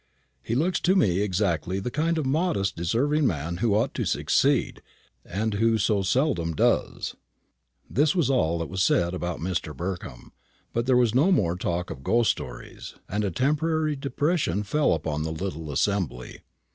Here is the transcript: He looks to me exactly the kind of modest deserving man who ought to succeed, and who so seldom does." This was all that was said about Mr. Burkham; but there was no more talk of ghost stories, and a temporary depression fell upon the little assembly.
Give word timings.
He 0.41 0.55
looks 0.55 0.79
to 0.79 0.95
me 0.95 1.19
exactly 1.21 1.79
the 1.79 1.91
kind 1.91 2.17
of 2.17 2.25
modest 2.25 2.75
deserving 2.75 3.27
man 3.27 3.57
who 3.57 3.75
ought 3.75 3.93
to 3.93 4.03
succeed, 4.05 4.81
and 5.23 5.53
who 5.53 5.77
so 5.77 6.01
seldom 6.01 6.55
does." 6.55 7.13
This 7.87 8.15
was 8.15 8.27
all 8.27 8.57
that 8.57 8.65
was 8.67 8.81
said 8.81 9.13
about 9.13 9.41
Mr. 9.41 9.77
Burkham; 9.77 10.31
but 10.73 10.87
there 10.87 10.97
was 10.97 11.13
no 11.13 11.31
more 11.31 11.55
talk 11.55 11.91
of 11.91 12.01
ghost 12.01 12.31
stories, 12.31 12.95
and 13.07 13.23
a 13.23 13.29
temporary 13.29 13.95
depression 13.95 14.63
fell 14.63 14.93
upon 14.93 15.21
the 15.21 15.31
little 15.31 15.71
assembly. 15.71 16.39